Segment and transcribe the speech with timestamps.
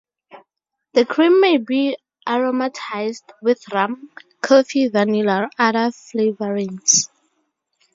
[0.93, 1.95] The cream may be
[2.27, 4.09] aromatized with rum,
[4.41, 7.07] coffee, vanilla, or other flavorings.